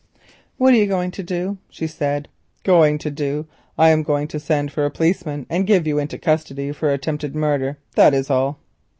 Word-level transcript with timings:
"What 0.57 0.73
are 0.73 0.77
you 0.77 0.87
going 0.87 1.11
to 1.11 1.21
do?" 1.21 1.59
she 1.69 1.85
said. 1.85 2.27
"Going 2.63 2.97
to 2.97 3.11
do? 3.11 3.45
I 3.77 3.89
am 3.91 4.01
going 4.01 4.27
to 4.29 4.39
send 4.39 4.71
for 4.71 4.83
a 4.83 4.89
policeman 4.89 5.45
and 5.47 5.67
give 5.67 5.85
you 5.85 5.99
into 5.99 6.17
custody 6.17 6.71
for 6.71 6.89
attempted 6.91 7.35
murder, 7.35 7.77
that 7.95 8.15
is 8.15 8.31
all." 8.31 8.57